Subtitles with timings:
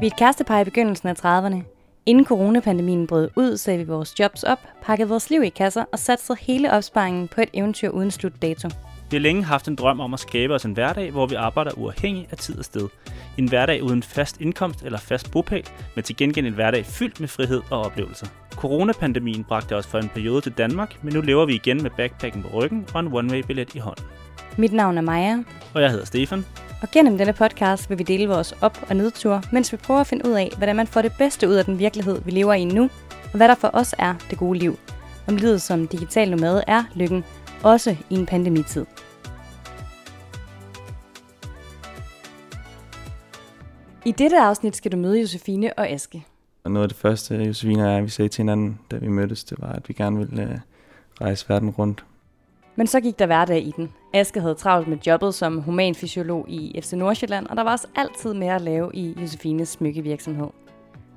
[0.00, 1.62] Vi er et kærestepar i begyndelsen af 30'erne.
[2.06, 5.98] Inden coronapandemien brød ud, sagde vi vores jobs op, pakkede vores liv i kasser og
[5.98, 8.68] satte hele opsparingen på et eventyr uden slutdato.
[9.10, 11.70] Vi har længe haft en drøm om at skabe os en hverdag, hvor vi arbejder
[11.76, 12.88] uafhængigt af tid og sted.
[13.38, 17.28] En hverdag uden fast indkomst eller fast bopæl, men til gengæld en hverdag fyldt med
[17.28, 18.26] frihed og oplevelser.
[18.50, 22.42] Coronapandemien bragte os for en periode til Danmark, men nu lever vi igen med backpacken
[22.42, 24.04] på ryggen og en one-way-billet i hånden.
[24.56, 25.42] Mit navn er Maja.
[25.74, 26.44] Og jeg hedder Stefan.
[26.82, 30.06] Og gennem denne podcast vil vi dele vores op- og nedture, mens vi prøver at
[30.06, 32.64] finde ud af, hvordan man får det bedste ud af den virkelighed, vi lever i
[32.64, 34.78] nu, og hvad der for os er det gode liv.
[35.28, 37.24] Om livet som digital nomade er lykken,
[37.62, 38.86] også i en pandemitid.
[44.04, 46.24] I dette afsnit skal du møde Josefine og Aske.
[46.64, 49.44] Og noget af det første, Josefine og jeg, vi sagde til hinanden, da vi mødtes,
[49.44, 50.58] det var, at vi gerne ville øh,
[51.20, 52.04] rejse verden rundt.
[52.76, 53.92] Men så gik der hverdag i den.
[54.14, 58.34] Aske havde travlt med jobbet som humanfysiolog i FC Nordsjælland, og der var også altid
[58.34, 60.48] mere at lave i Josefines smykkevirksomhed.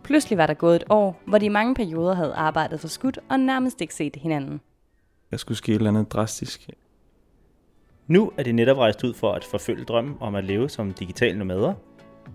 [0.04, 3.20] Pludselig var der gået et år, hvor de i mange perioder havde arbejdet for skudt
[3.30, 4.62] og nærmest ikke set hinanden.
[5.31, 6.70] Der skulle ske et eller andet drastisk.
[8.08, 11.38] Nu er det netop rejst ud for at forfølge drømmen om at leve som digital
[11.38, 11.74] nomader.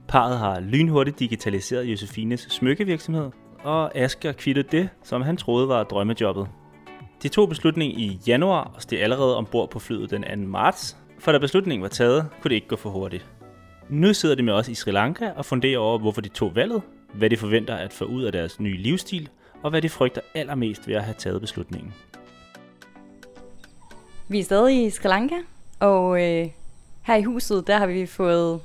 [0.09, 3.31] Parret har lynhurtigt digitaliseret Josefines smykkevirksomhed,
[3.63, 6.49] og Asger kvittet det, som han troede var drømmejobbet.
[7.23, 10.37] De tog beslutningen i januar og steg allerede ombord på flyet den 2.
[10.37, 13.27] marts, for da beslutningen var taget, kunne det ikke gå for hurtigt.
[13.89, 16.83] Nu sidder de med os i Sri Lanka og funderer over, hvorfor de tog valget,
[17.15, 19.29] hvad de forventer at få ud af deres nye livsstil,
[19.63, 21.95] og hvad de frygter allermest ved at have taget beslutningen.
[24.29, 25.37] Vi er stadig i Sri Lanka,
[25.81, 26.49] og øh,
[27.03, 28.61] her i huset, der har vi fået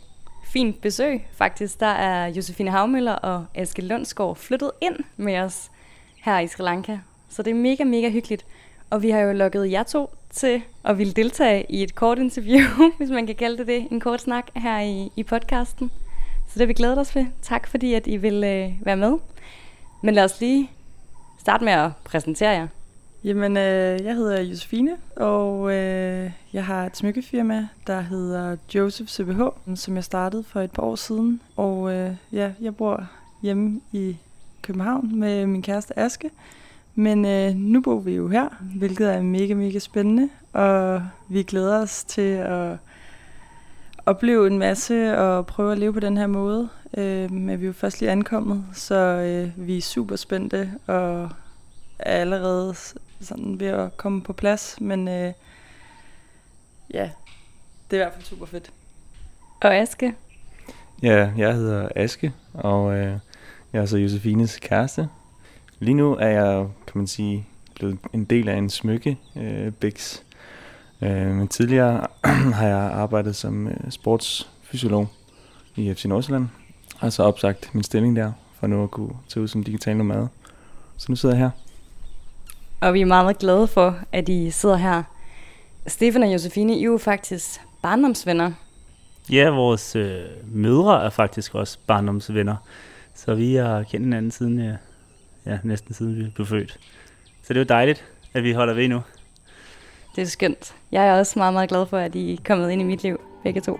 [0.45, 1.21] fint besøg.
[1.31, 5.71] Faktisk, der er Josefine Havmøller og Aske Lundsgaard flyttet ind med os
[6.15, 6.97] her i Sri Lanka.
[7.33, 8.45] Så det er mega, mega hyggeligt.
[8.89, 12.65] Og vi har jo lukket jer to til at ville deltage i et kort interview,
[12.97, 15.91] hvis man kan kalde det det, en kort snak her i, i podcasten.
[16.47, 17.25] Så det har vi glædet os ved.
[17.41, 19.17] Tak fordi, at I vil øh, være med.
[20.03, 20.71] Men lad os lige
[21.39, 22.67] starte med at præsentere jer.
[23.23, 29.41] Jamen, øh, jeg hedder Josefine, og øh, jeg har et smykkefirma, der hedder Joseph CBH,
[29.75, 31.41] som jeg startede for et par år siden.
[31.55, 33.07] Og øh, ja, jeg bor
[33.41, 34.17] hjemme i
[34.61, 36.29] København med min kæreste Aske.
[36.95, 41.81] Men øh, nu bor vi jo her, hvilket er mega, mega spændende, og vi glæder
[41.81, 42.77] os til at
[44.05, 46.69] opleve en masse og prøve at leve på den her måde.
[46.97, 51.29] Øh, men vi er jo først lige ankommet, så øh, vi er super spændte og
[51.99, 52.75] er allerede
[53.21, 55.33] sådan ved at komme på plads, men øh,
[56.93, 57.09] ja,
[57.91, 58.71] det er i hvert fald super fedt.
[59.61, 60.15] Og Aske?
[61.01, 63.17] Ja, jeg hedder Aske, og øh,
[63.73, 65.09] jeg er så Josefines kæreste.
[65.83, 70.19] Lige nu er jeg, kan man sige, blevet en del af en smykke øh, Bix.
[71.01, 72.07] Øh, men tidligere
[72.57, 75.07] har jeg arbejdet som øh, sportsfysiolog
[75.75, 76.47] i FC Nordsjælland,
[76.99, 80.27] og så opsagt min stilling der, for nu at kunne tage ud som digital nomad.
[80.97, 81.49] Så nu sidder jeg her.
[82.81, 85.03] Og vi er meget, meget glade for, at I sidder her.
[85.87, 88.51] Stefan og Josefine, I er jo faktisk barndomsvenner.
[89.31, 92.55] Ja, vores øh, mødre er faktisk også barndomsvenner.
[93.15, 94.75] Så vi har kendt hinanden siden, ja,
[95.45, 96.79] ja, næsten siden vi blev født.
[97.43, 99.01] Så det er jo dejligt, at vi holder ved nu.
[100.15, 100.75] Det er skønt.
[100.91, 103.21] Jeg er også meget, meget glad for, at I er kommet ind i mit liv,
[103.43, 103.79] begge to.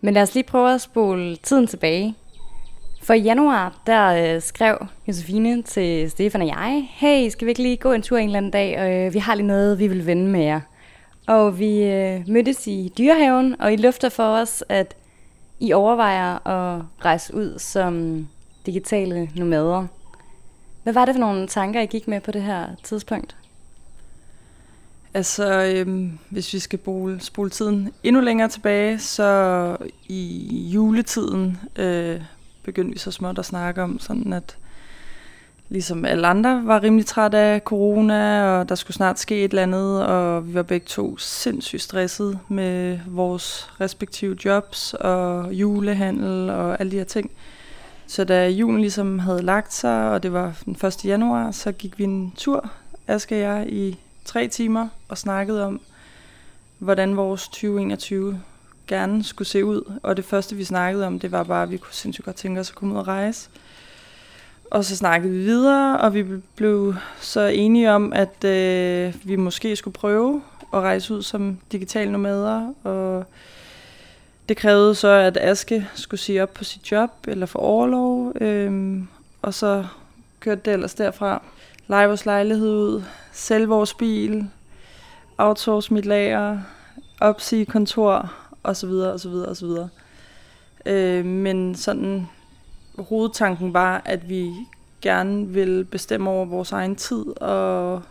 [0.00, 2.14] Men lad os lige prøve at spole tiden tilbage.
[3.02, 7.62] For i januar, der øh, skrev Josefine til Stefan og jeg, hey, skal vi ikke
[7.62, 9.88] lige gå en tur en eller anden dag, og øh, vi har lige noget, vi
[9.88, 10.60] vil vende med jer.
[11.26, 14.96] Og vi øh, mødtes i dyrehaven, og I lufter for os, at
[15.60, 18.26] i overvejer at rejse ud som
[18.66, 19.86] digitale nomader.
[20.82, 23.36] Hvad var det for nogle tanker, I gik med på det her tidspunkt?
[25.14, 29.76] Altså, øhm, hvis vi skal spole, spole tiden endnu længere tilbage, så
[30.08, 32.20] i juletiden øh,
[32.62, 34.56] begyndte vi så småt at snakke om, sådan at
[35.70, 39.62] ligesom alle andre var rimelig træt af corona, og der skulle snart ske et eller
[39.62, 46.80] andet, og vi var begge to sindssygt stresset med vores respektive jobs og julehandel og
[46.80, 47.30] alle de her ting.
[48.06, 51.04] Så da julen ligesom havde lagt sig, og det var den 1.
[51.04, 52.70] januar, så gik vi en tur,
[53.06, 55.80] Aske og jeg, i tre timer og snakkede om,
[56.78, 58.40] hvordan vores 2021
[58.86, 59.92] gerne skulle se ud.
[60.02, 62.60] Og det første, vi snakkede om, det var bare, at vi kunne sindssygt godt tænke
[62.60, 63.50] os at komme ud og rejse.
[64.70, 66.24] Og så snakkede vi videre, og vi
[66.56, 70.42] blev så enige om, at øh, vi måske skulle prøve
[70.74, 72.74] at rejse ud som digitale nomader.
[72.84, 73.24] Og
[74.48, 78.32] det krævede så, at Aske skulle sige op på sit job eller få overlov.
[78.40, 79.02] Øh,
[79.42, 79.86] og så
[80.40, 81.42] kørte det ellers derfra.
[81.88, 83.02] Lege vores lejlighed ud,
[83.32, 84.46] sælge vores bil,
[85.38, 86.58] outsource mit lager,
[87.20, 88.32] opsige kontor,
[88.62, 89.88] og så videre, og så videre, og så videre.
[90.86, 92.28] Øh, men sådan,
[92.98, 94.52] hovedtanken var, at vi
[95.02, 98.02] gerne vil bestemme over vores egen tid, og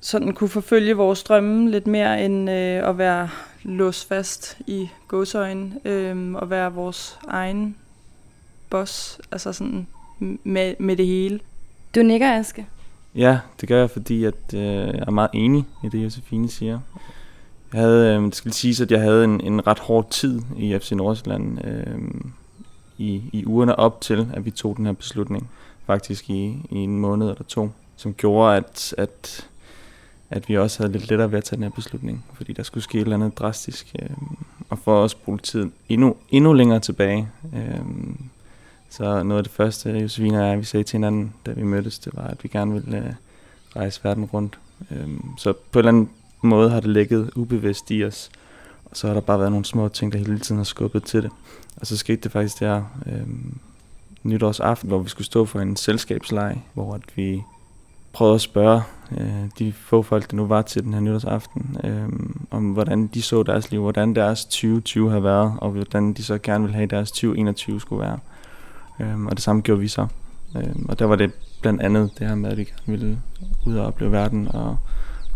[0.00, 3.28] sådan kunne forfølge vores drømme lidt mere end øh, at være
[3.62, 7.76] låst fast i godsøjen øh, og være vores egen
[8.70, 9.86] boss, altså sådan
[10.44, 11.40] med, med det hele.
[11.94, 12.66] Du nikker, Aske.
[13.14, 16.80] Ja, det gør jeg, fordi at, øh, jeg er meget enig i det, Josefine siger.
[17.72, 20.78] Jeg havde, øh, det skal sige, at jeg havde en, en ret hård tid i
[20.78, 21.98] FC Nordsjælland øh,
[22.98, 25.50] i, i ugerne op til, at vi tog den her beslutning.
[25.86, 29.48] Faktisk i, i en måned eller to, som gjorde, at, at,
[30.30, 32.84] at vi også havde lidt lettere ved at tage den her beslutning, fordi der skulle
[32.84, 33.96] ske et eller andet drastisk.
[34.02, 34.10] Øh,
[34.68, 37.80] og for at bruge tiden endnu, endnu længere tilbage, øh,
[38.90, 41.98] så noget af det første, Josefine og jeg, vi sagde til hinanden, da vi mødtes,
[41.98, 43.12] det var, at vi gerne ville øh,
[43.76, 44.58] rejse verden rundt.
[44.90, 46.10] Øh, så på en eller anden
[46.42, 48.30] måde har det ligget ubevidst i os.
[48.90, 51.22] Og så har der bare været nogle små ting, der hele tiden har skubbet til
[51.22, 51.30] det.
[51.76, 53.26] Og så skete det faktisk der øh,
[54.22, 57.42] nytårsaften, hvor vi skulle stå for en selskabsleg, hvor at vi
[58.12, 58.82] prøvede at spørge
[59.18, 62.08] øh, de få folk, der nu var til den her nytårsaften, øh,
[62.50, 66.38] om hvordan de så deres liv, hvordan deres 2020 har været, og hvordan de så
[66.38, 68.18] gerne ville have deres 2021 skulle være.
[69.00, 70.06] Øh, og det samme gjorde vi så.
[70.56, 73.20] Øh, og der var det blandt andet det her med, at vi gerne ville
[73.66, 74.76] ud og opleve verden og,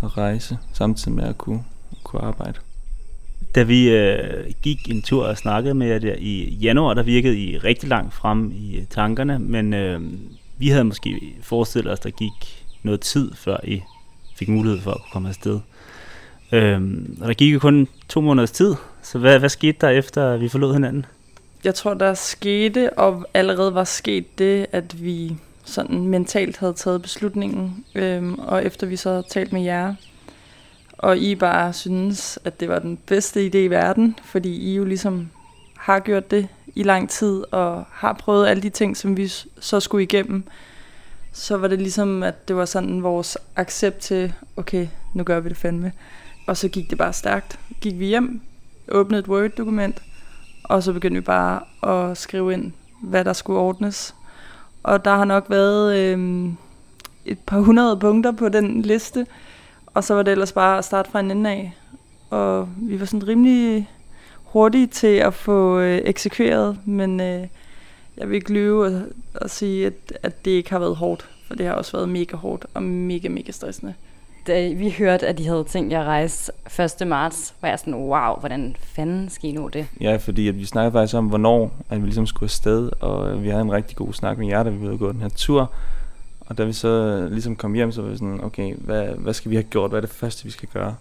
[0.00, 1.64] og rejse, samtidig med at kunne,
[2.02, 2.58] kunne arbejde.
[3.54, 7.38] Da vi øh, gik en tur og snakkede med jer der i januar, der virkede
[7.38, 10.00] I rigtig langt frem i øh, tankerne, men øh,
[10.58, 13.82] vi havde måske forestillet os, der gik noget tid, før I
[14.36, 15.60] fik mulighed for at kunne komme afsted.
[16.52, 20.36] Øhm, og der gik jo kun to måneders tid, så hvad, hvad skete der efter,
[20.36, 21.06] vi forlod hinanden?
[21.64, 27.02] jeg tror, der skete, og allerede var sket det, at vi sådan mentalt havde taget
[27.02, 29.94] beslutningen, øhm, og efter vi så havde talt med jer,
[31.02, 34.84] og I bare synes, at det var den bedste idé i verden, fordi I jo
[34.84, 35.30] ligesom
[35.76, 39.28] har gjort det i lang tid, og har prøvet alle de ting, som vi
[39.60, 40.44] så skulle igennem,
[41.32, 45.48] så var det ligesom, at det var sådan vores accept til, okay, nu gør vi
[45.48, 45.92] det fandme.
[46.46, 47.58] Og så gik det bare stærkt.
[47.80, 48.40] Gik vi hjem,
[48.88, 50.02] åbnede et Word-dokument,
[50.64, 51.60] og så begyndte vi bare
[52.10, 52.72] at skrive ind,
[53.02, 54.14] hvad der skulle ordnes.
[54.82, 56.48] Og der har nok været øh,
[57.24, 59.26] et par hundrede punkter på den liste,
[59.94, 61.72] og så var det ellers bare at starte fra en ende af.
[62.30, 63.90] Og vi var sådan rimelig
[64.44, 67.46] hurtige til at få øh, eksekveret, men øh,
[68.16, 69.02] jeg vil ikke lyve og,
[69.34, 72.36] og sige, at, at det ikke har været hårdt, for det har også været mega
[72.36, 73.94] hårdt og mega, mega stressende
[74.46, 76.52] da vi hørte, at de havde tænkt jer at rejse
[77.00, 77.08] 1.
[77.08, 79.86] marts, var jeg sådan, wow, hvordan fanden skal I nå det?
[80.00, 83.48] Ja, fordi at vi snakkede faktisk om, hvornår at vi ligesom skulle afsted, og vi
[83.48, 85.72] havde en rigtig god snak med jer, da vi ville gå den her tur.
[86.52, 89.50] Og da vi så ligesom kom hjem, så var vi sådan, okay, hvad, hvad skal
[89.50, 89.90] vi have gjort?
[89.90, 90.96] Hvad er det første, vi skal gøre?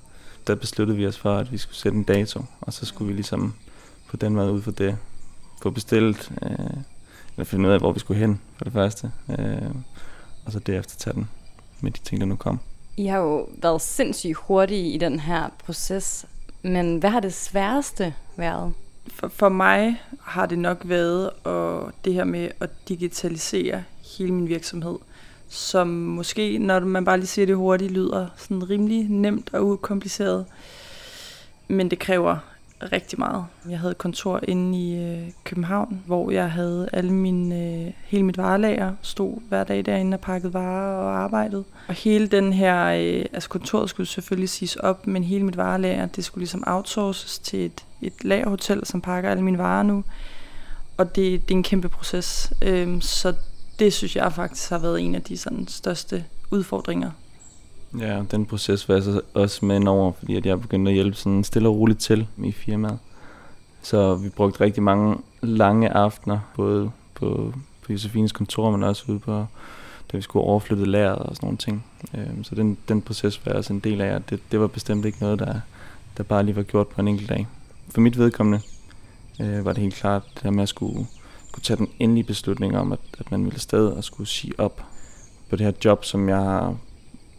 [0.48, 3.14] Der besluttede vi os for, at vi skulle sætte en dato, og så skulle vi
[3.14, 3.54] ligesom
[4.10, 4.98] på den måde ud for det
[5.62, 6.50] få bestilt, øh,
[7.36, 9.72] eller finde ud af, hvor vi skulle hen for det første, øh,
[10.46, 11.30] og så derefter tage den
[11.82, 12.60] med de ting, der nu kom.
[12.98, 16.26] I har jo været sindssygt hurtige i den her proces,
[16.62, 18.74] men hvad har det sværeste været?
[19.08, 23.84] For, for mig har det nok været at, det her med at digitalisere
[24.18, 24.98] hele min virksomhed,
[25.52, 30.46] som måske, når man bare lige siger det hurtigt, lyder sådan rimelig nemt og ukompliceret.
[31.68, 32.38] Men det kræver
[32.92, 33.46] rigtig meget.
[33.70, 38.24] Jeg havde et kontor inde i øh, København, hvor jeg havde alle mine, øh, hele
[38.24, 41.64] mit varelager, stod hver dag derinde og pakkede varer og arbejdede.
[41.88, 46.06] Og hele den her, øh, altså kontoret skulle selvfølgelig siges op, men hele mit varelager,
[46.06, 50.04] det skulle ligesom outsources til et, et lagerhotel, som pakker alle mine varer nu.
[50.98, 53.34] Og det, det er en kæmpe proces, øh, så
[53.82, 57.12] det synes jeg faktisk har været en af de sådan, største udfordringer
[58.00, 61.18] Ja, den proces var jeg så også med over, fordi at jeg begyndte at hjælpe
[61.18, 63.00] sådan stille og roligt til i firmaet.
[63.82, 69.20] Så vi brugte rigtig mange lange aftener, både på, på Josefines kontor, men også ude
[69.20, 69.46] på,
[70.12, 71.86] da vi skulle overflytte lageret og sådan nogle ting.
[72.14, 74.68] Øhm, så den, den proces var jeg også en del af, og det, det var
[74.68, 75.60] bestemt ikke noget, der,
[76.18, 77.48] der bare lige var gjort på en enkelt dag.
[77.90, 78.62] For mit vedkommende
[79.42, 81.06] øh, var det helt klart, det her med at skulle,
[81.52, 84.84] kunne tage den endelige beslutning om, at, at man ville afsted og skulle sige op
[85.50, 86.76] på det her job, som jeg har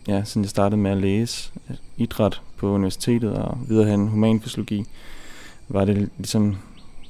[0.09, 1.53] ja, siden jeg startede med at læse
[1.97, 4.85] idræt på universitetet og videre hen humanfysiologi,
[5.69, 6.57] var det ligesom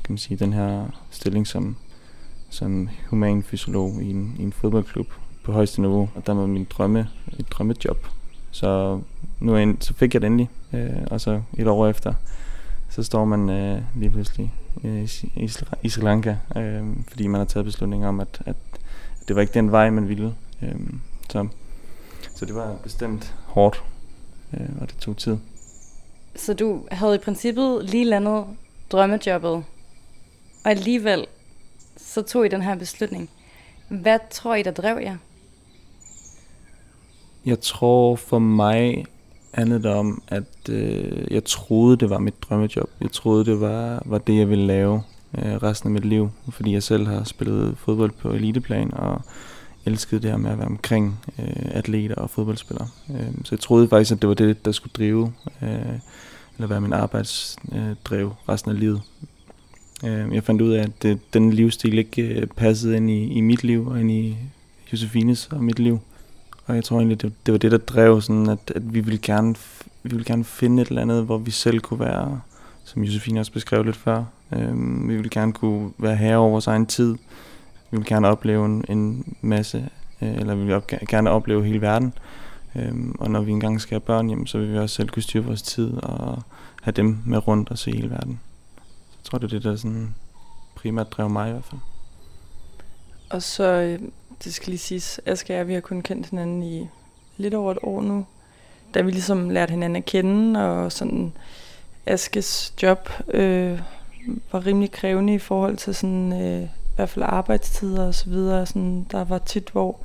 [0.05, 1.77] kan man sige, den her stilling som,
[2.51, 5.07] som humanfysiolog i en, i en fodboldklub
[5.45, 6.09] på højeste niveau.
[6.15, 8.07] Og der var min drømme, et drømmejob.
[8.51, 9.01] Så
[9.41, 12.15] nu end, så fik jeg det endelig, øh, og så et år efter,
[12.93, 15.03] så står man øh, lige pludselig øh,
[15.37, 15.51] i,
[15.83, 18.57] i Sri Lanka, øh, fordi man har taget beslutning om, at, at
[19.29, 20.35] det var ikke den vej, man ville.
[20.63, 20.75] Øh,
[21.31, 21.49] så
[22.35, 23.85] så det var bestemt hårdt,
[24.53, 25.37] øh, og det tog tid.
[26.37, 28.45] Så du havde i princippet lige landet
[28.91, 31.27] drømmejobbet, og alligevel
[31.97, 33.31] så tog I den her beslutning.
[33.89, 35.17] Hvad tror I, der drev jer?
[37.45, 39.07] Jeg tror for mig
[39.53, 42.91] handlede det om, at øh, jeg troede, det var mit drømmejob.
[43.01, 45.03] Jeg troede, det var, var det, jeg ville lave
[45.39, 46.31] øh, resten af mit liv.
[46.51, 49.23] Fordi jeg selv har spillet fodbold på eliteplan, og
[49.87, 52.89] elskede det her med at være omkring øh, atleter og fodboldspillere.
[53.11, 55.33] Øh, så jeg troede faktisk, at det var det, der skulle drive,
[55.63, 55.99] øh,
[56.57, 59.03] eller være min arbejdsdrev øh, resten af livet.
[60.05, 63.41] Øh, jeg fandt ud af, at det, den livsstil ikke øh, passede ind i, i
[63.41, 64.37] mit liv og ind i
[64.93, 66.01] Josefines og mit liv.
[66.73, 69.19] Og jeg tror egentlig, det, det var det, der drev sådan, at, at vi, ville
[69.19, 69.55] gerne,
[70.03, 72.41] vi ville gerne finde et eller andet, hvor vi selv kunne være,
[72.85, 76.67] som Josefine også beskrev lidt før, øh, vi ville gerne kunne være herre over vores
[76.67, 77.13] egen tid.
[77.91, 79.89] Vi ville gerne opleve en, en masse,
[80.23, 82.13] øh, eller vi ville op, gerne opleve hele verden.
[82.77, 85.23] Øh, og når vi engang skal have børn, jamen, så vil vi også selv kunne
[85.23, 86.43] styre vores tid og
[86.83, 88.41] have dem med rundt og se hele verden.
[89.11, 90.15] Så jeg tror, det er det, der sådan
[90.75, 91.81] primært drev mig i hvert fald.
[93.31, 93.99] Og så, øh,
[94.45, 96.89] det skal lige siges, Aske og jeg, vi har kun kendt hinanden i
[97.37, 98.27] lidt over et år nu.
[98.95, 101.33] Da vi ligesom lærte hinanden at kende, og sådan
[102.07, 103.81] Askes job øh,
[104.53, 108.67] var rimelig krævende i forhold til sådan, øh, i hvert fald arbejdstider og så videre.
[108.67, 110.01] Sådan, der var tit, hvor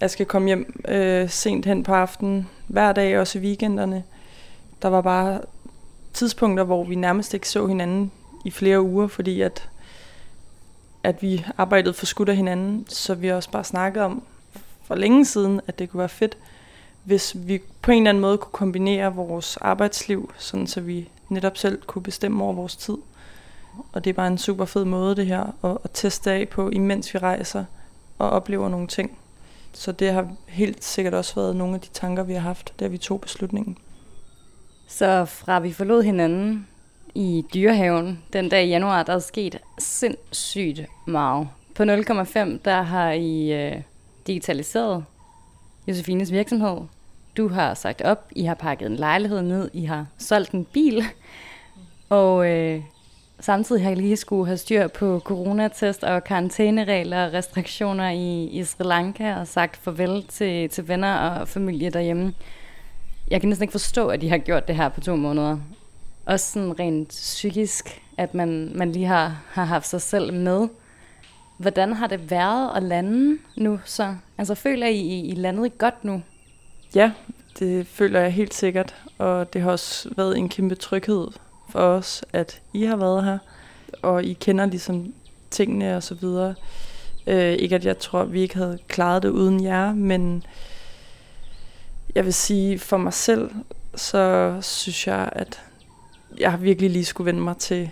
[0.00, 4.04] jeg skal komme hjem øh, sent hen på aftenen, hver dag, også i weekenderne.
[4.82, 5.40] Der var bare
[6.12, 8.12] tidspunkter, hvor vi nærmest ikke så hinanden
[8.44, 9.68] i flere uger, fordi at,
[11.02, 14.22] at vi arbejdede for skudt af hinanden, så vi også bare snakkede om
[14.84, 16.38] for længe siden, at det kunne være fedt,
[17.04, 21.56] hvis vi på en eller anden måde kunne kombinere vores arbejdsliv, sådan så vi netop
[21.56, 22.96] selv kunne bestemme over vores tid.
[23.92, 26.70] Og det er bare en super fed måde det her, at, at teste af på,
[26.70, 27.64] imens vi rejser
[28.18, 29.18] og oplever nogle ting.
[29.72, 32.86] Så det har helt sikkert også været nogle af de tanker, vi har haft, da
[32.86, 33.78] vi tog beslutningen.
[34.88, 36.66] Så fra vi forlod hinanden
[37.14, 41.48] i dyrehaven den dag i januar, der er sket sindssygt meget.
[41.74, 43.82] På 0,5, der har I øh,
[44.26, 45.04] digitaliseret
[45.88, 46.78] Josefines virksomhed.
[47.36, 51.04] Du har sagt op, I har pakket en lejlighed ned, I har solgt en bil,
[52.08, 52.82] og øh,
[53.40, 58.64] samtidig har I lige skulle have styr på coronatest og karantæneregler og restriktioner i, i
[58.64, 62.34] Sri Lanka og sagt farvel til, til venner og familie derhjemme.
[63.30, 65.58] Jeg kan næsten ikke forstå, at de har gjort det her på to måneder.
[66.26, 70.68] Også sådan rent psykisk, at man, man lige har, har haft sig selv med.
[71.58, 74.14] Hvordan har det været at lande nu så?
[74.38, 76.22] Altså føler I, I landet godt nu?
[76.94, 77.12] Ja,
[77.58, 78.94] det føler jeg helt sikkert.
[79.18, 81.26] Og det har også været en kæmpe tryghed
[81.68, 83.38] for os, at I har været her.
[84.02, 85.14] Og I kender ligesom
[85.50, 86.54] tingene og så videre.
[87.26, 90.44] Øh, ikke at jeg tror, at vi ikke havde klaret det uden jer, men
[92.14, 93.50] jeg vil sige for mig selv,
[93.94, 95.62] så synes jeg, at
[96.38, 97.90] jeg har virkelig lige skulle vende mig til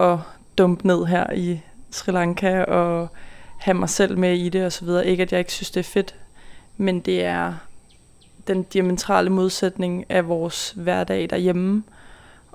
[0.00, 0.18] at
[0.58, 1.60] dumpe ned her i
[1.90, 3.08] Sri Lanka og
[3.58, 5.06] have mig selv med i det og så videre.
[5.06, 6.14] Ikke at jeg ikke synes, det er fedt,
[6.76, 7.54] men det er
[8.48, 11.82] den diametrale modsætning af vores hverdag derhjemme.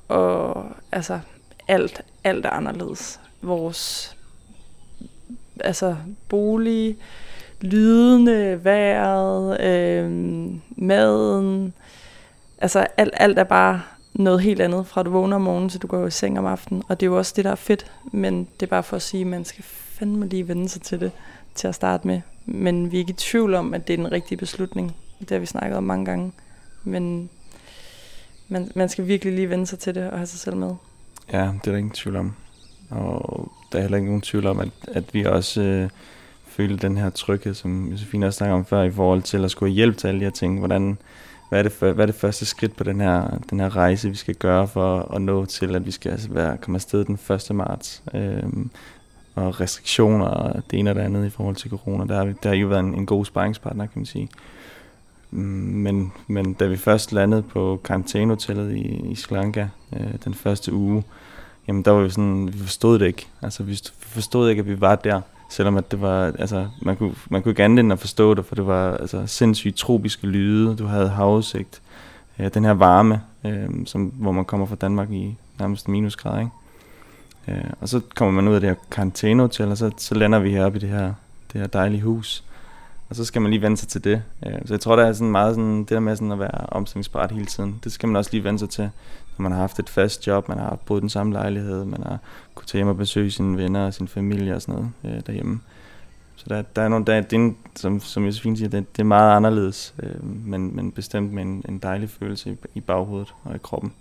[0.07, 1.19] Og altså,
[1.67, 3.19] alt, alt er anderledes.
[3.41, 4.15] Vores
[5.59, 5.95] altså,
[6.29, 6.97] bolig,
[7.61, 10.11] lydende, vejret, øh,
[10.69, 11.73] maden.
[12.57, 13.81] Altså, alt, alt er bare
[14.19, 16.83] noget helt andet, fra du vågner om morgenen, til du går i seng om aftenen.
[16.87, 19.01] Og det er jo også det, der er fedt, men det er bare for at
[19.01, 21.11] sige, at man skal fandme lige vende sig til det
[21.55, 22.21] til at starte med.
[22.45, 24.95] Men vi er ikke i tvivl om, at det er den rigtige beslutning.
[25.19, 26.31] Det har vi snakket om mange gange.
[26.83, 27.29] Men
[28.47, 30.75] man, man skal virkelig lige vende sig til det og have sig selv med.
[31.33, 32.33] Ja, det er der ingen tvivl om.
[32.89, 35.89] Og der er heller ikke nogen tvivl om, at, at vi også øh,
[36.47, 39.73] føler den her tryghed, som Josefine også snakker om før, i forhold til at skulle
[39.73, 40.59] hjælpe til alle de her ting.
[40.59, 40.97] Hvordan,
[41.49, 44.09] hvad, er det for, hvad er det første skridt på den her, den her rejse,
[44.09, 47.19] vi skal gøre for at nå til, at vi skal altså være, komme afsted den
[47.49, 47.55] 1.
[47.55, 48.03] marts?
[48.13, 48.71] Øhm,
[49.35, 52.05] og restriktioner og det ene og det andet i forhold til corona.
[52.05, 54.29] Der har, vi, der har jo været en, en god sparringspartner, kan man sige.
[55.31, 60.33] Mm, men, men da vi først landede på karantænehotellet i, i Sri Lanka øh, den
[60.33, 61.03] første uge,
[61.67, 63.27] jamen der var vi sådan, vi forstod det ikke.
[63.41, 67.15] Altså vi forstod ikke, at vi var der, selvom at det var, altså man kunne,
[67.29, 70.75] man kunne ikke andet end at forstå det, for det var altså sindssygt tropiske lyde,
[70.75, 71.81] du havde havudsigt,
[72.39, 76.51] øh, den her varme, øh, som, hvor man kommer fra Danmark i nærmest minusgrader, ikke?
[77.47, 80.51] Øh, og så kommer man ud af det her karantænehotel, og så, så lander vi
[80.51, 81.13] heroppe i det her,
[81.53, 82.43] det her dejlige hus.
[83.09, 84.23] Og så skal man lige vende sig til det.
[84.45, 86.65] Øh, så jeg tror, der er sådan meget sådan, det der med sådan at være
[86.65, 87.79] omstillingsparat hele tiden.
[87.83, 88.89] Det skal man også lige vende sig til,
[89.37, 92.17] når man har haft et fast job, man har boet den samme lejlighed, man har
[92.55, 95.59] kunnet tage hjem og besøge sine venner og sin familie og sådan noget øh, derhjemme.
[96.35, 99.05] Så der, der er nogle, der, det er, som, som Josefine siger, det, det er
[99.05, 103.55] meget anderledes, øh, men, men bestemt med en, en dejlig følelse i, i baghovedet og
[103.55, 103.93] i kroppen.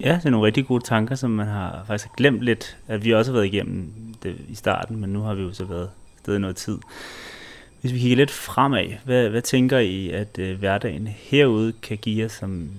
[0.00, 3.14] Ja, det er nogle rigtig gode tanker, som man har faktisk glemt lidt, at vi
[3.14, 5.90] også har været igennem det i starten, men nu har vi jo så været
[6.22, 6.78] stedet noget tid.
[7.84, 12.22] Hvis vi kigger lidt fremad, hvad, hvad tænker I, at øh, hverdagen herude kan give
[12.22, 12.70] jer, som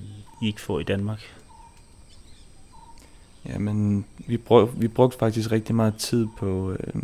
[0.41, 1.19] I ikke får i Danmark?
[3.45, 7.01] Jamen, vi, brug, vi brugte faktisk rigtig meget tid på, øh,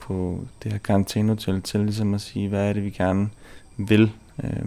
[0.00, 3.30] på det her karantænehotel til ligesom at sige, hvad er det, vi gerne
[3.76, 4.12] vil.
[4.44, 4.66] Øh,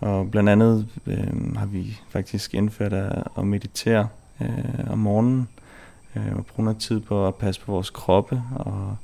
[0.00, 4.08] og blandt andet øh, har vi faktisk indført at, at meditere
[4.40, 5.48] øh, om morgenen
[6.16, 8.96] øh, og bruge noget tid på at passe på vores kroppe og,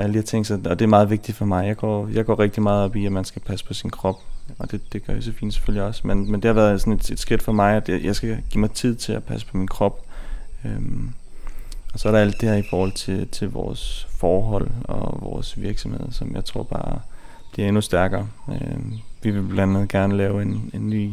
[0.00, 0.46] og alle de her ting.
[0.46, 1.66] Så, og det er meget vigtigt for mig.
[1.66, 4.16] Jeg går, jeg går rigtig meget op i, at man skal passe på sin krop,
[4.58, 6.06] og det, det gør Josefine selvfølgelig også.
[6.06, 8.42] Men, men det har været sådan et, et skridt for mig, at jeg, jeg skal
[8.50, 10.06] give mig tid til at passe på min krop.
[10.64, 11.10] Øhm,
[11.92, 15.60] og så er der alt det her i forhold til, til vores forhold og vores
[15.60, 17.00] virksomhed, som jeg tror bare
[17.52, 18.28] bliver endnu stærkere.
[18.48, 18.92] Øhm,
[19.22, 21.10] vi vil blandt andet gerne lave en, en ny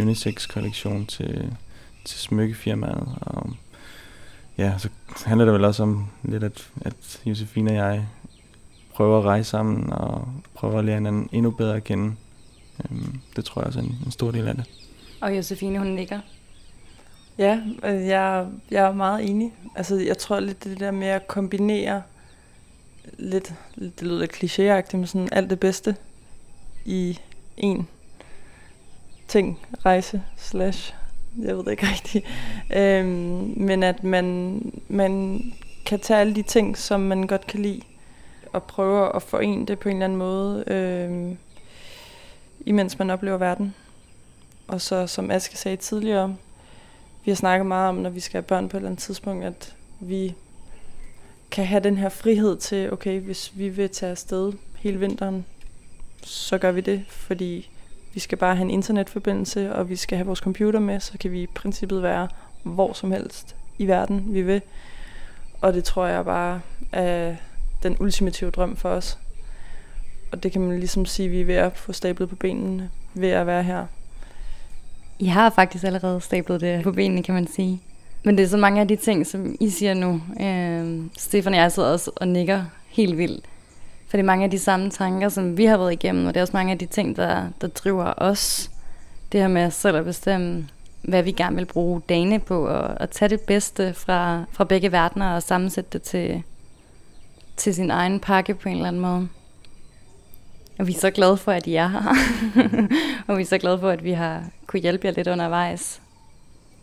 [0.00, 1.56] unisex-kollektion til,
[2.04, 3.08] til smykkefirmaet.
[3.20, 3.50] Og
[4.58, 4.88] ja, så
[5.26, 8.06] handler det vel også om lidt, at, at Josefine og jeg
[8.94, 12.14] prøver at rejse sammen og prøver at lære hinanden endnu bedre at kende.
[12.84, 14.64] Øhm, det tror jeg også er en, en stor del af det.
[15.20, 16.20] Og Josefine, hun nikker.
[17.38, 19.52] Ja, øh, jeg, jeg er meget enig.
[19.76, 22.02] Altså, jeg tror lidt det der med at kombinere
[23.18, 25.96] lidt, det lyder lidt klichéagtigt, men sådan alt det bedste
[26.84, 27.18] i
[27.56, 27.88] en
[29.28, 30.94] ting, rejse, slash,
[31.42, 32.26] jeg ved det ikke rigtigt.
[32.76, 35.42] Øhm, men at man, man
[35.86, 37.80] kan tage alle de ting, som man godt kan lide,
[38.52, 41.36] og prøve at forene det på en eller anden måde, øhm,
[42.66, 43.74] imens man oplever verden.
[44.68, 46.36] Og så, som Aske sagde tidligere,
[47.24, 49.44] vi har snakket meget om, når vi skal have børn på et eller andet tidspunkt,
[49.44, 50.34] at vi
[51.50, 55.44] kan have den her frihed til, okay, hvis vi vil tage afsted hele vinteren,
[56.22, 57.70] så gør vi det, fordi
[58.14, 61.32] vi skal bare have en internetforbindelse, og vi skal have vores computer med, så kan
[61.32, 62.28] vi i princippet være
[62.62, 64.62] hvor som helst i verden, vi vil.
[65.60, 66.60] Og det tror jeg bare
[66.92, 67.34] er
[67.82, 69.18] den ultimative drøm for os.
[70.32, 72.90] Og det kan man ligesom sige, at vi er ved at få stablet på benene
[73.14, 73.86] ved at være her.
[75.18, 77.80] I har faktisk allerede stablet det på benene, kan man sige.
[78.22, 80.22] Men det er så mange af de ting, som I siger nu.
[80.40, 83.44] Øh, Stefan og jeg sidder også og nikker helt vildt.
[84.14, 86.40] For det er mange af de samme tanker, som vi har været igennem, og det
[86.40, 88.70] er også mange af de ting, der, der driver os.
[89.32, 90.68] Det her med selv at bestemme,
[91.02, 94.92] hvad vi gerne vil bruge dagene på, og, og tage det bedste fra, fra begge
[94.92, 96.42] verdener og sammensætte det til,
[97.56, 99.28] til sin egen pakke på en eller anden måde.
[100.78, 102.14] Og vi er så glade for, at I er her.
[103.26, 106.00] og vi er så glade for, at vi har kunne hjælpe jer lidt undervejs.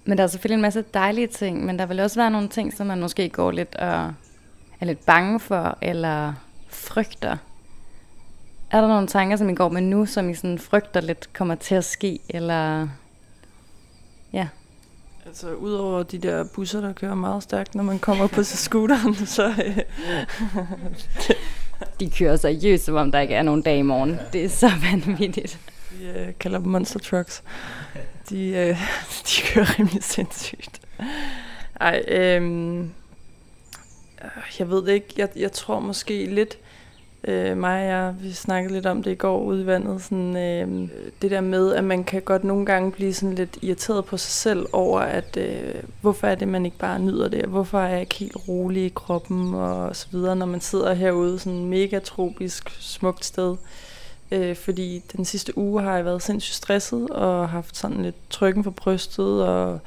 [0.05, 2.73] Men der er selvfølgelig en masse dejlige ting, men der vil også være nogle ting,
[2.73, 4.13] som man måske går lidt og
[4.79, 6.33] er lidt bange for, eller
[6.71, 7.37] frygter.
[8.71, 11.55] Er der nogle tanker, som I går med nu, som I sådan frygter lidt kommer
[11.55, 12.87] til at ske, eller...
[14.33, 14.47] Ja.
[15.25, 19.47] Altså, udover de der busser, der kører meget stærkt, når man kommer på scooteren, så...
[19.47, 19.77] Øh,
[21.99, 24.19] de kører seriøst, som om der ikke er nogen dag i morgen.
[24.33, 25.59] Det er så vanvittigt.
[25.91, 27.43] Vi øh, kalder dem monster trucks.
[28.29, 28.67] De, øh,
[29.27, 30.81] de kører rimelig sindssygt.
[31.79, 32.85] Ej, øh,
[34.23, 34.29] Øh,
[34.59, 35.13] jeg ved det ikke.
[35.17, 36.57] Jeg, jeg tror måske lidt,
[37.23, 40.37] øh, mig og jeg, vi snakkede lidt om det i går ude i vandet, sådan,
[40.37, 40.89] øh,
[41.21, 44.31] det der med, at man kan godt nogle gange blive sådan lidt irriteret på sig
[44.31, 48.01] selv over, at øh, hvorfor er det, man ikke bare nyder det, hvorfor er jeg
[48.01, 51.99] ikke helt rolig i kroppen og så videre, når man sidder herude sådan en mega
[51.99, 53.55] tropisk, smukt sted.
[54.31, 58.63] Øh, fordi den sidste uge har jeg været sindssygt stresset og haft sådan lidt trykken
[58.63, 59.79] for brystet og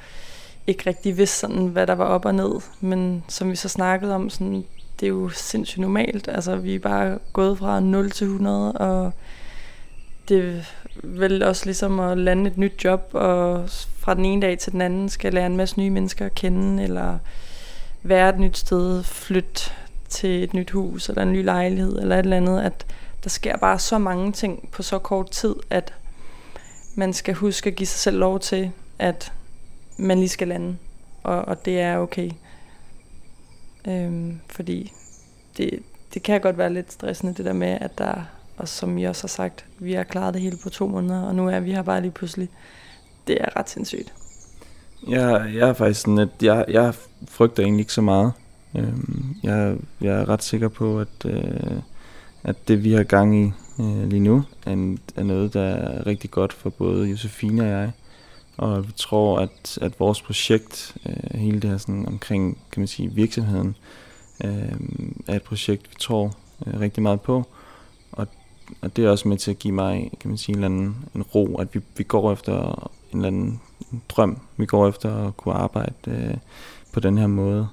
[0.67, 2.61] ikke rigtig vidste sådan, hvad der var op og ned.
[2.81, 4.65] Men som vi så snakkede om, sådan,
[4.99, 6.27] det er jo sindssygt normalt.
[6.27, 9.11] Altså, vi er bare gået fra 0 til 100, og
[10.29, 10.61] det er
[11.03, 14.81] vel også ligesom at lande et nyt job, og fra den ene dag til den
[14.81, 17.17] anden skal lære en masse nye mennesker at kende, eller
[18.03, 19.71] være et nyt sted, flytte
[20.09, 22.85] til et nyt hus, eller en ny lejlighed, eller et eller andet, at
[23.23, 25.93] der sker bare så mange ting på så kort tid, at
[26.95, 29.31] man skal huske at give sig selv lov til, at
[29.97, 30.77] man lige skal lande,
[31.23, 32.31] og, og det er okay.
[33.87, 34.93] Øhm, fordi
[35.57, 35.79] det,
[36.13, 38.13] det kan godt være lidt stressende, det der med, at der,
[38.57, 41.35] og som I også har sagt, vi har klaret det hele på to måneder, og
[41.35, 42.49] nu er vi her bare lige pludselig.
[43.27, 44.13] Det er ret sindssygt.
[45.07, 46.93] Jeg, jeg er faktisk sådan, at jeg, jeg
[47.27, 48.31] frygter egentlig ikke så meget.
[48.75, 51.81] Øhm, jeg, jeg er ret sikker på, at, øh,
[52.43, 56.31] at det vi har gang i øh, lige nu, er, er noget, der er rigtig
[56.31, 57.91] godt for både Josefine og jeg.
[58.57, 62.87] Og vi tror, at, at vores projekt, øh, hele det her sådan omkring, kan man
[62.87, 63.75] sige, virksomheden,
[64.43, 64.79] øh,
[65.27, 66.31] er et projekt, vi tror
[66.67, 67.43] øh, rigtig meget på.
[68.11, 68.27] Og,
[68.81, 70.95] og det er også med til at give mig, kan man sige, en, eller anden,
[71.15, 73.61] en ro, at vi, vi går efter en eller anden
[74.09, 76.37] drøm, vi går efter at kunne arbejde øh,
[76.91, 77.67] på den her måde.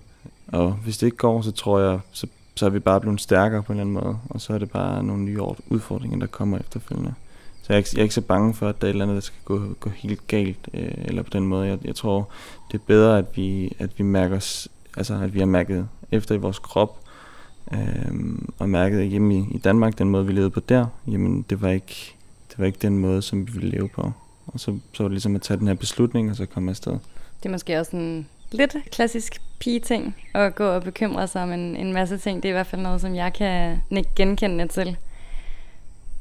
[0.49, 3.63] Og hvis det ikke går, så tror jeg, så, så er vi bare blevet stærkere
[3.63, 6.59] på en eller anden måde, og så er det bare nogle nye udfordringer, der kommer
[6.59, 7.15] efterfølgende.
[7.63, 9.05] Så jeg er, ikke, jeg er ikke så bange for, at der er et eller
[9.05, 11.67] andet, der skal gå, gå helt galt, øh, eller på den måde.
[11.67, 12.29] Jeg, jeg tror,
[12.73, 16.35] det er bedre, at vi, at vi mærker os, altså at vi har mærket efter
[16.35, 16.99] i vores krop,
[17.73, 17.79] øh,
[18.59, 21.69] og mærket hjemme i, i Danmark, den måde vi levede på der, jamen det var
[21.69, 22.15] ikke,
[22.51, 24.13] det var ikke den måde, som vi ville leve på.
[24.47, 26.93] Og så, så var det ligesom at tage den her beslutning, og så komme afsted.
[27.43, 31.77] Det er måske også en lidt klassisk pige-ting at gå og bekymre sig om en,
[31.77, 32.43] en masse ting.
[32.43, 33.79] Det er i hvert fald noget, som jeg kan
[34.17, 34.97] genkende til.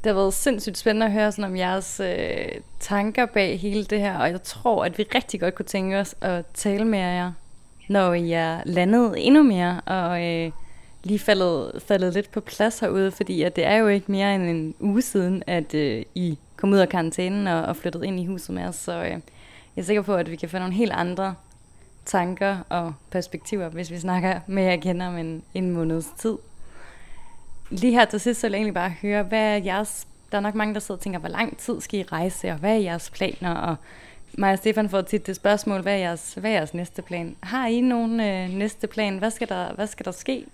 [0.03, 3.99] Det har været sindssygt spændende at høre sådan om jeres øh, tanker bag hele det
[3.99, 7.31] her, og jeg tror, at vi rigtig godt kunne tænke os at tale med jer,
[7.89, 10.51] når I er landet endnu mere, og øh,
[11.03, 14.43] lige faldet, faldet lidt på plads herude, fordi at det er jo ikke mere end
[14.43, 18.25] en uge siden, at øh, I kom ud af karantænen og, og flyttede ind i
[18.25, 19.09] huset med os, så øh,
[19.75, 21.35] jeg er sikker på, at vi kan få nogle helt andre
[22.05, 26.37] tanker og perspektiver, hvis vi snakker med jer igen om en, en måneds tid.
[27.71, 30.07] Lige her til sidst, så vil jeg egentlig bare høre, hvad er jeres...
[30.31, 32.57] Der er nok mange, der sidder og tænker, hvor lang tid skal I rejse, og
[32.57, 33.55] hvad er jeres planer?
[33.55, 33.75] Og
[34.37, 37.35] Maja og Stefan får tit det spørgsmål, hvad er jeres, hvad er jeres næste plan?
[37.43, 39.17] Har I nogen øh, næste plan?
[39.17, 40.45] Hvad skal, der, hvad skal der ske?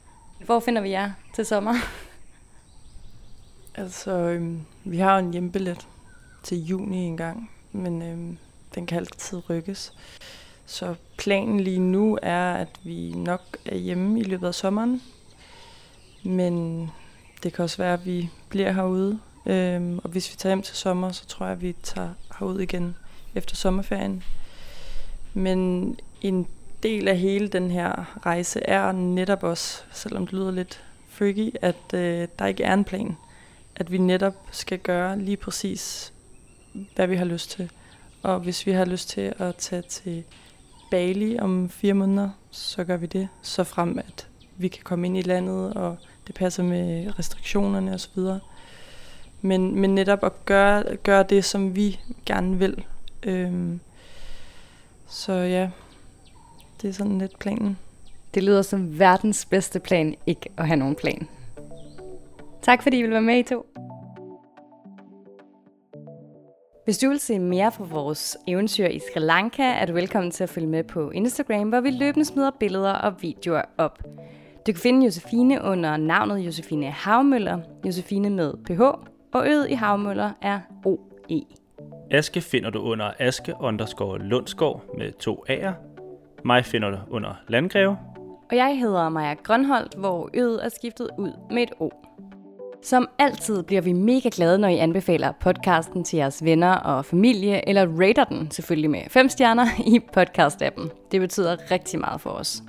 [0.45, 1.73] Hvor finder vi jer til sommer?
[3.79, 5.87] Altså, øhm, vi har en hjembillet
[6.43, 8.37] til juni engang, men øhm,
[8.75, 9.93] den kan altid rykkes.
[10.65, 15.01] Så planen lige nu er, at vi nok er hjemme i løbet af sommeren.
[16.23, 16.89] Men
[17.43, 19.19] det kan også være, at vi bliver herude.
[19.45, 22.59] Øhm, og hvis vi tager hjem til sommer, så tror jeg, at vi tager herud
[22.59, 22.95] igen
[23.35, 24.23] efter sommerferien.
[25.33, 26.47] Men en
[26.83, 31.93] del af hele den her rejse er netop også, selvom det lyder lidt freaky, at
[31.93, 33.17] øh, der ikke er en plan.
[33.75, 36.13] At vi netop skal gøre lige præcis,
[36.95, 37.71] hvad vi har lyst til.
[38.23, 40.23] Og hvis vi har lyst til at tage til
[40.91, 45.17] Bali om fire måneder, så gør vi det, så frem at vi kan komme ind
[45.17, 45.97] i landet, og
[46.27, 48.19] det passer med restriktionerne osv.
[49.41, 52.85] Men, men netop at gøre, gøre det, som vi gerne vil.
[53.23, 53.79] Øhm,
[55.07, 55.69] så ja,
[56.81, 57.77] det er sådan lidt planen.
[58.33, 61.27] Det lyder som verdens bedste plan, ikke at have nogen plan.
[62.61, 63.65] Tak fordi I vil være med i to.
[66.85, 70.43] Hvis du vil se mere fra vores eventyr i Sri Lanka, er du velkommen til
[70.43, 74.03] at følge med på Instagram, hvor vi løbende smider billeder og videoer op.
[74.67, 78.81] Du kan finde Josefine under navnet Josefine Havmøller, Josefine med PH,
[79.33, 81.41] og øet i Havmøller er OE.
[82.11, 85.71] Aske finder du under Aske underscore Lundsgaard med to A'er.
[86.45, 87.97] Mig finder du under Landgreve.
[88.51, 91.89] Og jeg hedder Maja Grønholdt, hvor øet er skiftet ud med et O.
[92.83, 97.69] Som altid bliver vi mega glade, når I anbefaler podcasten til jeres venner og familie,
[97.69, 100.89] eller rater den selvfølgelig med 5 stjerner i podcast-appen.
[101.11, 102.63] Det betyder rigtig meget for os.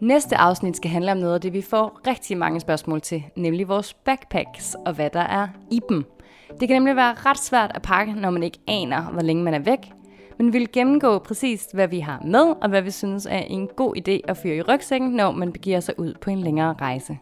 [0.00, 3.68] Næste afsnit skal handle om noget af det, vi får rigtig mange spørgsmål til, nemlig
[3.68, 6.04] vores backpacks og hvad der er i dem.
[6.60, 9.54] Det kan nemlig være ret svært at pakke, når man ikke aner, hvor længe man
[9.54, 9.92] er væk,
[10.38, 13.68] men vi vil gennemgå præcis, hvad vi har med, og hvad vi synes er en
[13.76, 17.18] god idé at fyre i rygsækken, når man begiver sig ud på en længere rejse.